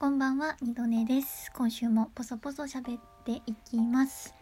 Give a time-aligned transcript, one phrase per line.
[0.00, 1.52] こんばんは、二度寝です。
[1.52, 4.34] 今週もポソポソ喋っていきます。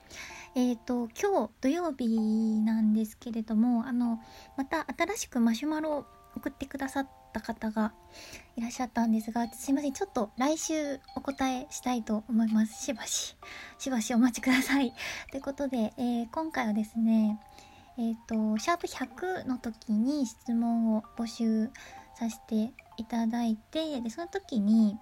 [0.54, 4.20] えっ、と、今日土曜日なんですけれども、あの、
[4.56, 7.92] また新しくマシュマロを送ってくださった方が
[8.54, 12.84] いらっしゃったんですが、すいません、ちょっと来週お答えしたいと思います。
[12.84, 13.36] しばし、
[13.80, 14.94] しばしお待ちください。
[15.32, 17.40] ということで、えー今回はですね、
[17.98, 21.68] えっ、と、シャープ100の時に質問を募集
[22.14, 24.96] させていただいて、で、その時に、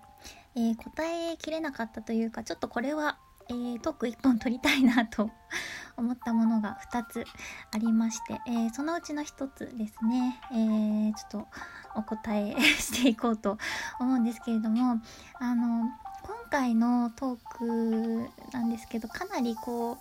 [0.56, 5.30] えー答えきれなかったというかちょっとこれは、えートーク1本取りたいなと
[5.96, 7.24] 思ったものが2つ
[7.72, 11.48] ありまして、えーそのうちの1つですね、えーちょっと
[11.94, 13.58] お答えしていこうと
[14.00, 15.00] 思うんですけれども
[15.38, 15.88] あの
[16.22, 19.98] 今回のトークなんですけどかなりこう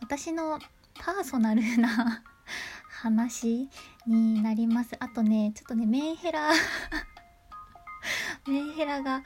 [0.00, 0.58] 私の
[0.98, 2.22] パーソナルな
[3.02, 3.68] 話
[4.06, 4.96] になります。
[5.00, 6.50] あとねちょっとねメンヘラ
[8.46, 9.22] メンヘラが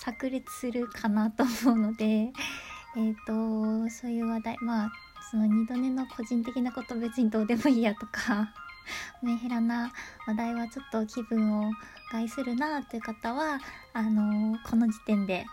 [0.00, 2.32] 炸裂するかなと思うので
[2.96, 4.92] えっ、とそういう話題まあ
[5.30, 8.52] その二度寝の個人的なこと別にどうでもいいやとか
[9.22, 9.92] メンヘラな
[10.26, 11.70] 話題はちょっと気分を
[12.10, 13.60] 害するなという方は
[13.92, 15.46] あのこの時点で、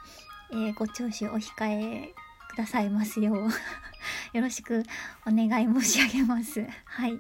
[0.52, 2.14] えーご聴取お控え
[2.50, 3.36] くださいますよう
[4.34, 4.84] よろしく
[5.26, 6.66] お願い申し上げます。
[6.86, 7.20] はい。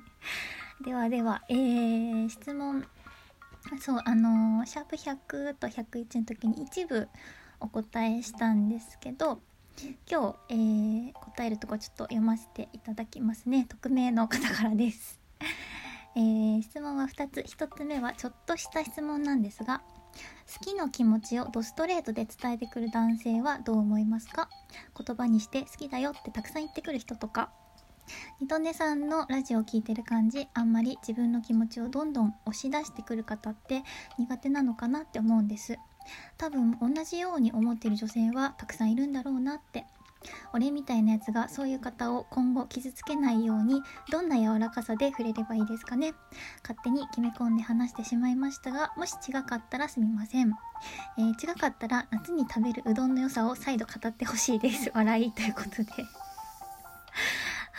[0.82, 2.88] ではでは、えー質問
[3.80, 7.08] そうあのシャープ100と101の時に一部
[7.60, 9.42] お答えしたんですけど
[10.10, 13.68] 今日、えー答えるとこちょっと読ませていただきますね。
[13.70, 15.20] 匿名の方からです、
[16.16, 17.42] えー質問は2つ。
[17.42, 19.84] 1つ目はちょっとした質問なんですが
[20.52, 24.50] 好きの気持ちをドストレートで伝えてくる男性はどう思いますか？
[24.98, 27.52] 言葉にして好きだよってたくさん言ってくる人とか
[28.40, 33.84] ニトネさんのラジオを聞いてる感じあんまり自分の気持ちをどんどん押し出してくる方って
[34.18, 35.78] 苦手なのかなって思うんです。
[36.38, 39.86] 多分同じように思ってる女性はたくさんいるんだろうなって。
[40.54, 43.82] 俺みたいなやつがそういう方を今後傷つけないように
[44.12, 46.14] どんな柔らかさで触れればいいですかね。
[46.64, 50.52] 勝手に決め込んで話してしまいましたがもし違かったらすみません、
[51.18, 54.92] えー違かったら夏に食べるうどんの良さを再度語ってほしいです。
[54.94, 56.27] 笑いということで。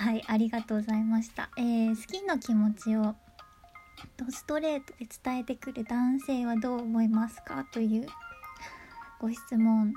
[0.01, 1.51] はい、ありがとうございました。
[1.59, 3.17] えー好きの気持ちを
[4.31, 7.65] ストレートで伝えてくる男性はどう思いますか？
[7.73, 8.07] という
[9.19, 9.93] ご質問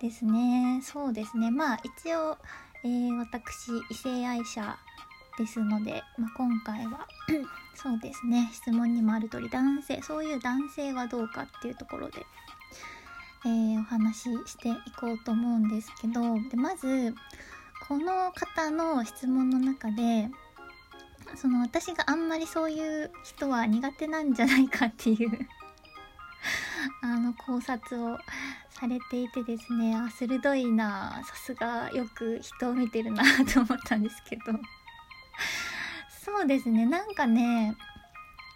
[0.00, 0.80] ですね。
[0.82, 1.52] そうですね。
[1.52, 2.36] まあ一応、
[2.82, 4.76] えー私異性愛者
[5.38, 7.06] ですので、まあ、今回は
[7.76, 12.26] そうですね質問にもある通り男性そういう男性はどうかっていうところで、
[13.44, 17.14] えーお話ししていこうと思うんですけどでまず
[17.88, 20.28] この方の質問の中で
[21.36, 25.48] その私があんまりそういう人は苦手なんじゃないかっていう
[27.02, 28.18] あの考察を
[28.68, 34.42] されていてですねあ鋭いなさすがよく人を見てるなと思ったんですけど。
[36.24, 37.74] そうですねなんかね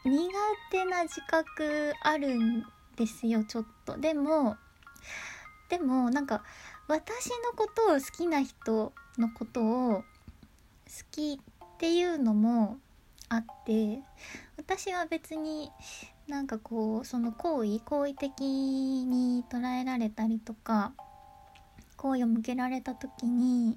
[0.05, 0.31] 苦
[0.71, 2.67] 手な自覚あるん
[2.97, 3.97] ですよちょっと。
[3.97, 4.59] でも
[5.71, 6.45] でもなんか
[6.87, 10.05] 私のことを好きな人のことを好
[11.11, 12.79] きっていうのも
[13.29, 14.01] あって
[14.57, 15.71] 私は別に
[16.29, 20.93] なんかこうその行為好意的に捉えられたりとか
[21.97, 23.77] 好意を向けられた時に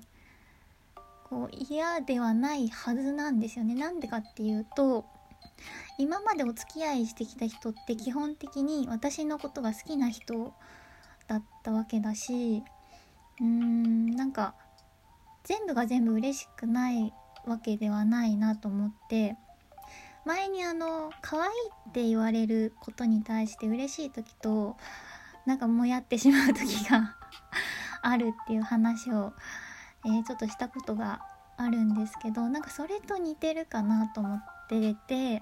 [1.29, 3.73] こう嫌ではないはずなんですよね。
[3.73, 5.05] なんでかっていうと
[5.97, 10.53] 今までお付き合いしてきた人って基本的に私のことが好きな人
[11.27, 12.63] だったわけだし
[13.39, 14.53] うーんなんか
[15.45, 17.13] 全部が全部嬉しくない
[17.45, 19.37] わけではないなと思って
[20.25, 21.51] 前にあの可愛い
[21.89, 24.75] って言われることに対して嬉しい時と
[25.45, 27.15] なんかもやってしまう時が
[28.01, 29.33] あるっていう話を、
[30.05, 31.21] えーちょっとしたことが
[31.57, 35.41] あるんですけどなんかそれと似てるかなと思ってて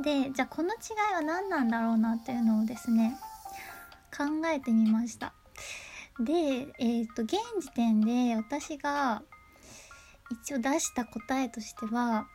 [0.00, 0.76] でじゃあこの違
[1.12, 3.16] いは何なんだろうなっていうのをですね
[4.16, 5.34] 考えてみました。
[6.20, 9.22] で、えっ、と現時点で私が
[10.30, 12.26] 一応出した答えとしては、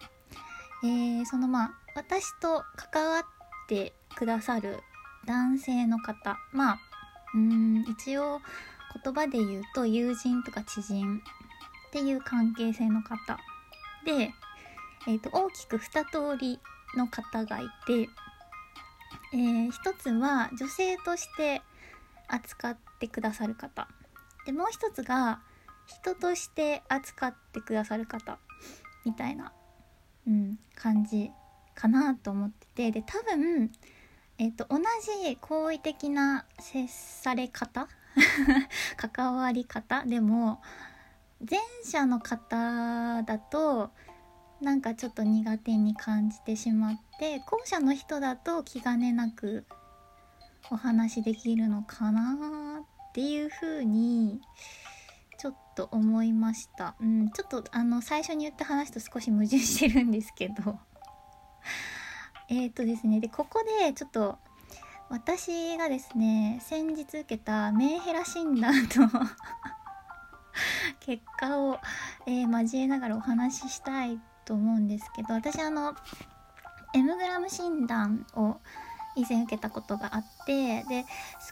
[0.83, 3.23] えーそのまあ私と関わっ
[3.67, 4.79] てくださる
[5.25, 6.79] 男性の方まあ
[7.33, 8.39] うん一応
[9.03, 11.21] 言葉で言うと友人とか知人
[11.89, 13.37] っていう関係性の方
[14.05, 14.33] で、
[15.07, 16.59] えーと大きく2通り
[16.97, 18.09] の方がいて、
[19.33, 21.61] えー一つは女性として
[22.27, 23.87] 扱ってくださる方。
[24.45, 25.41] でもう一つが
[25.85, 28.37] 人として扱ってくださる方
[29.05, 29.51] みたいな、
[30.27, 31.31] うん、感じ
[31.73, 32.91] かなと思ってて。
[32.91, 33.71] で多分
[34.37, 34.77] えっ、と同
[35.23, 37.89] じ好意的な接され方
[38.95, 40.61] 関わり方でも
[41.39, 43.91] 前者の方だと
[44.61, 49.65] なんかちょっと苦手に感じてしまって後者の人だと気兼ねなく
[50.71, 52.68] お話できるのかな
[53.19, 54.39] っていう風に
[55.37, 56.95] ちょっと思いました。
[57.01, 60.79] うん、ちょっとあの最初に言った話と少し矛盾してるんですけど
[62.47, 64.39] えっとですね、で、ここでちょっと
[65.09, 69.09] 私がですね、先日受けたメンヘラ診断の
[71.01, 71.77] 結果を、
[72.25, 75.93] えー、交えながらお話ししたいと思うんですけど、私あの、
[76.93, 78.61] M グラム診断を
[79.15, 81.05] 以前受けたことがあってで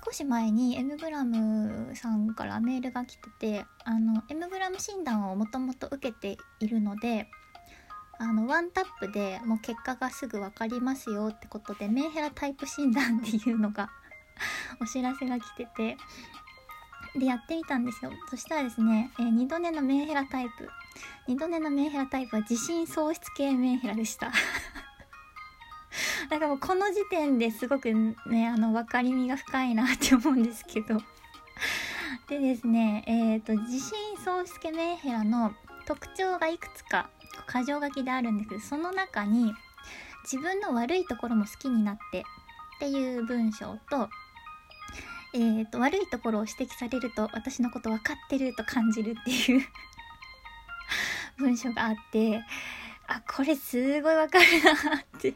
[0.05, 7.27] 少し前に M グラムさんからメールが来ててあの M グラム診断をもともと受けているので
[8.19, 13.89] あのワンタップでもう結果がすぐ分かりますよってことでメンヘラタイプ診断っていうのが
[14.81, 15.97] お知らせが来てて
[17.15, 18.11] でやってみたんですよ。
[18.29, 20.69] そしたらですね、えー、2度寝のメンヘラタイプ。
[21.27, 24.31] 2度寝のメンヘラタイプは自信喪失系メンヘラでした。
[26.29, 31.01] だかもうこの時点ですごくねあの分かりみが深いなって思うんですけど。
[32.27, 35.53] でですねえっ、ー、と自信喪失系メンヘラの
[35.85, 37.09] 特徴がいくつか
[37.51, 39.53] 箇条書きであるんですけどその中に
[40.23, 42.19] 自分の悪いところも好きになって
[42.77, 44.09] っていう文章と,、
[45.33, 49.65] えーと、悪いところを指摘されると私のこと分かってると感じるっていう
[51.39, 52.43] 文章があって
[53.07, 55.33] あこれすごいわかるなって。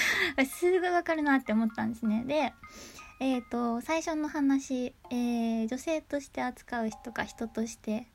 [0.46, 2.24] すごいわかるなって思ったんですね。
[2.24, 2.52] で
[3.20, 8.06] えっ、ー、と最初の話、えー、女性として扱う人か人として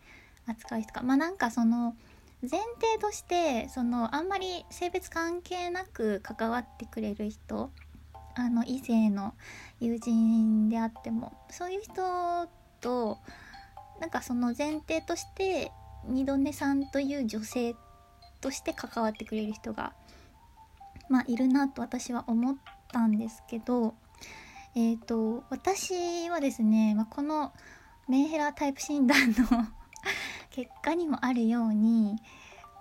[0.47, 1.01] 扱う人か。
[1.01, 1.95] まあなんかその
[2.41, 7.71] 前提としてそのあんまり性別関係なく関わってくれる人
[8.35, 9.33] あの異性の
[9.79, 12.47] 友人であってもそういう人
[12.81, 13.17] と
[14.01, 15.71] なんかその前提として
[16.05, 17.75] 二度寝さんという女性
[18.41, 19.93] として関わってくれる人が
[21.09, 22.55] まあいるなと私は思っ
[22.91, 23.95] たんですけど
[24.75, 27.53] えっ、ー、と私はですね、まあ、この
[28.07, 29.35] メンヘラタイプ診断の
[30.51, 32.17] 結果にもあるように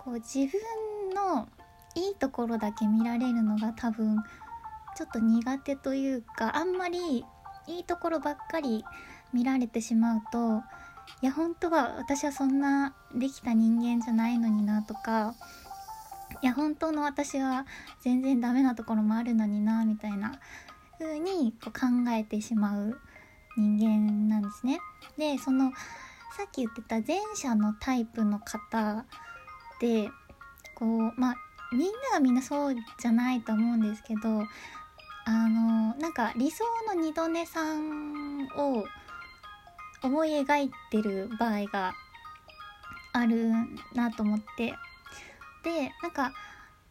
[0.03, 1.47] こう自分の
[1.95, 4.17] いいところだけ見られるのが多分
[4.95, 7.25] ちょっと苦手というかあんまり
[7.67, 8.83] いいところばっかり
[9.31, 10.63] 見られてしまうと
[11.21, 15.33] いや本当は私はそんなできた人間じゃないのになとか
[16.43, 17.65] いや本当の私は
[18.01, 20.39] 全然ダメなところもあるのになみたいな
[20.99, 22.99] 風にこう考えてしまう
[23.55, 24.79] 人間なんですね。
[25.17, 25.71] でその
[26.35, 29.05] さっき言ってた前者のタイプの方
[29.79, 30.09] で
[30.75, 31.35] こうまあ
[31.71, 34.43] みんながみんなそうじゃないと思うんですけど
[35.25, 38.83] あのなんか理想の二度寝さんを
[40.03, 41.93] 思い描いてる場合が
[43.13, 43.49] ある
[43.93, 44.73] なと思って
[45.63, 46.33] でなんか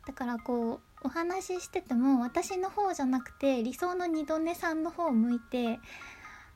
[0.06, 5.78] だからこうお話ししてても私の方じゃなくて理想の二度寝さんの方を向いて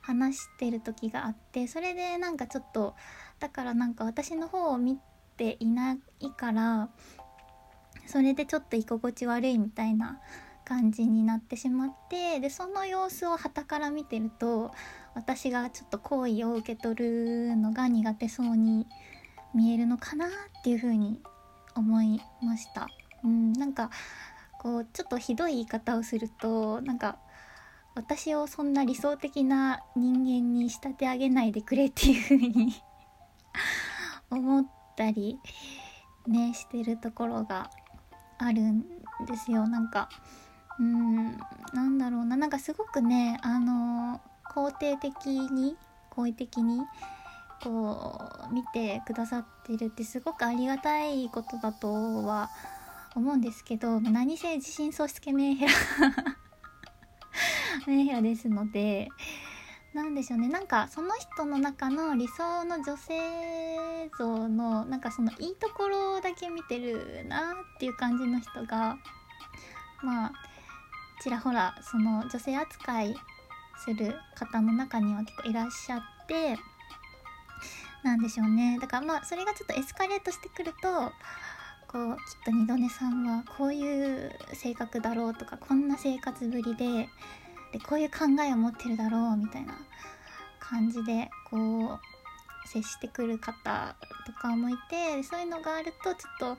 [0.00, 2.94] 話してる時があってそれでなんかちょっと
[3.40, 4.98] だからなんか私の方を見
[5.36, 6.88] ていないから
[8.06, 10.20] それでちょっと居心地悪いみたいな
[10.64, 14.72] 感じになってしまってでその様子を傍から見てると
[15.14, 18.86] 私がちょっと好意を受け取るのが苦手そうに
[19.54, 20.30] 見えるのかなっ
[20.62, 21.20] ていう風に
[21.76, 22.88] 思いました。
[23.24, 23.90] うん、なんか
[24.58, 27.18] こうちょっとひどい言い方をするとなんか
[27.94, 32.74] 私をそんな理想的な人間に仕立て上げないでくれっていう風に
[34.30, 34.66] 思っ
[34.96, 35.38] たり
[36.26, 37.70] ねしてるところが
[38.38, 38.82] あるん
[39.26, 40.08] ですよなんか
[40.78, 41.38] うん
[41.72, 44.20] なんだろうななんかすごくねあの
[44.52, 45.76] 肯定的に
[46.10, 46.80] 好意的に
[47.62, 48.20] こ
[48.50, 52.50] う見てくださってるってすごくありがたいことだとは
[53.14, 55.72] 思うんですけど何せ自信喪失系メンヘラ
[57.86, 59.08] メンヘラですので
[59.96, 60.48] 何でしょうね。
[60.48, 68.98] なんかその人の中の理想の女性像のなんかそのいいところだけ見てるなっていう感じの人が
[70.02, 70.32] まあ
[71.22, 73.16] ちらほらその女性扱い
[73.78, 76.58] する方の中には結構いらっしゃって
[78.06, 78.78] なんでしょうね。
[78.80, 81.12] だからまあそれがちょっとエスカレートしてくると
[81.88, 87.08] こうきっと二度寝さんはこういう性格だろうとかこんな生活ぶりで
[87.72, 89.74] でこういう考えを持ってるだろうみたいな
[90.58, 91.58] 感じでこ
[91.94, 93.96] う接してくる方
[94.26, 96.56] とかもいてそういうのがあるとちょっ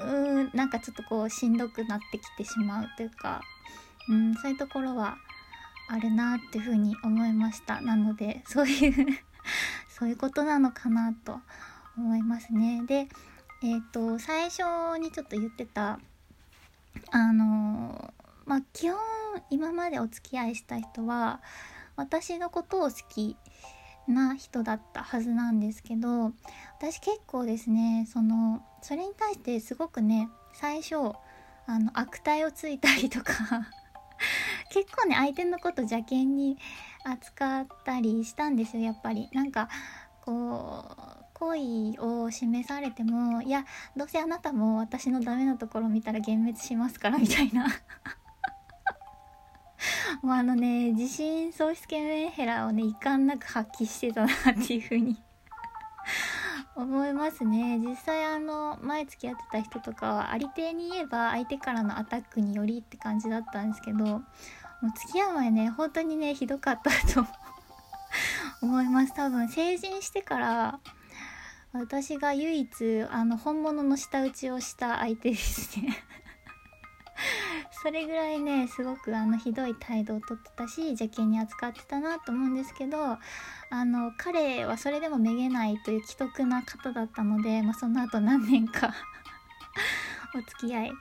[0.00, 3.40] うーんなんかちょっとこうしんどくなってきてしまうというか
[4.08, 5.16] うん、そういうところは
[5.88, 7.80] あるなっていうふうに思いました。
[7.80, 9.06] なのでそういう
[9.98, 11.38] そういうことなのかなと
[11.96, 12.82] 思いますね。
[12.86, 13.08] で
[13.62, 14.62] えっ、ー、と最初
[14.98, 16.00] にちょっと言ってた
[17.10, 18.12] あの
[18.44, 18.98] まあ基本
[19.50, 21.40] 今までお付き合いした人は
[21.96, 23.36] 私のことを好き
[24.08, 26.32] な人だったはずなんですけど
[26.78, 30.96] 私結構ですねそのそれに対してすごくね最初
[31.66, 33.32] あの悪態をついたりとか
[34.74, 36.58] 結構ね相手のこと邪険に
[37.04, 39.28] 扱ったりしたんですよやっぱり。
[39.32, 39.68] なんか
[40.20, 43.64] こう好意を示されてもいや
[43.96, 47.66] どうせあなたも私のダメなところ見たら幻滅しますからみたいな。
[50.22, 55.22] もうあのね自信喪失系メンヘラをね遺憾なく発揮してたなっていう風に。
[56.76, 57.78] 思いますね。
[57.78, 64.22] 実際あの前付き合ってた人とかはありていに言えば相手からのアタックによりって感じだったんですけど
[64.84, 67.26] もう付き合う前ね本当にねひどかったと
[68.60, 69.14] 思います。
[69.14, 70.78] 多分成人してから
[71.72, 75.96] 私が唯一あの本物の舌打ちをした相手ですね。
[77.82, 82.98] それぐらいねすごくあのひどい態度をとってたし邪険に扱ってたなと思うんですけど
[83.70, 88.92] あの彼はそれでもめげないという既得な方だったので、まあ、その後何年か
[90.34, 90.94] お付き合いし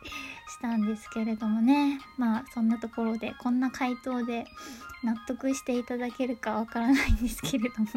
[0.62, 2.00] たんですけれどもね。
[2.18, 4.46] まあそんなところでこんな回答で
[5.04, 7.88] 納得していただけるかわからないんですけれども。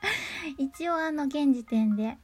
[0.58, 2.16] 一応あの現時点で、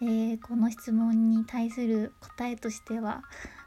[0.00, 3.22] えー、この質問に対する答えとしては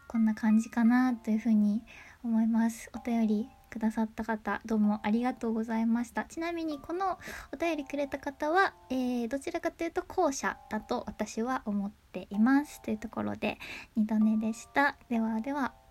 [0.07, 1.81] こんな感じかなというふうに
[2.23, 2.89] 思います。
[2.93, 6.23] お便りくださった方どうもありがとうございました。
[6.23, 7.19] ちなみにこの
[7.53, 12.81] お便りくれた方は、えー、どちらかというと後者だと私は思っています。
[12.81, 13.57] というところで
[13.97, 14.95] 2度寝でした。
[15.09, 15.84] ではでは。